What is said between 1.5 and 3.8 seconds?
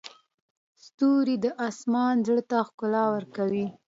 اسمان زړه ته ښکلا ورکوي.